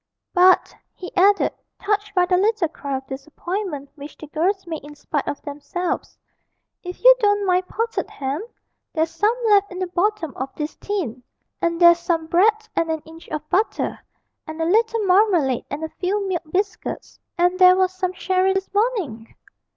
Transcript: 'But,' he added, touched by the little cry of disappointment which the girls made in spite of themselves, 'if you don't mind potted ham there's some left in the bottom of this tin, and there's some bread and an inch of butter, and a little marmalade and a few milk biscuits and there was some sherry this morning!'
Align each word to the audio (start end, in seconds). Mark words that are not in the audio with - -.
'But,' 0.33 0.75
he 0.95 1.15
added, 1.15 1.53
touched 1.79 2.15
by 2.15 2.25
the 2.25 2.35
little 2.35 2.67
cry 2.69 2.97
of 2.97 3.05
disappointment 3.05 3.87
which 3.93 4.17
the 4.17 4.25
girls 4.25 4.65
made 4.65 4.83
in 4.83 4.95
spite 4.95 5.27
of 5.27 5.39
themselves, 5.43 6.17
'if 6.81 7.03
you 7.03 7.15
don't 7.19 7.45
mind 7.45 7.67
potted 7.67 8.09
ham 8.09 8.43
there's 8.93 9.11
some 9.11 9.35
left 9.47 9.71
in 9.71 9.77
the 9.77 9.85
bottom 9.85 10.33
of 10.35 10.49
this 10.55 10.75
tin, 10.77 11.21
and 11.61 11.79
there's 11.79 11.99
some 11.99 12.25
bread 12.25 12.67
and 12.75 12.89
an 12.89 13.03
inch 13.05 13.29
of 13.29 13.47
butter, 13.51 13.99
and 14.47 14.59
a 14.59 14.65
little 14.65 15.05
marmalade 15.05 15.65
and 15.69 15.83
a 15.83 15.89
few 15.99 16.27
milk 16.27 16.41
biscuits 16.51 17.19
and 17.37 17.59
there 17.59 17.75
was 17.75 17.93
some 17.95 18.13
sherry 18.13 18.53
this 18.53 18.73
morning!' 18.73 19.35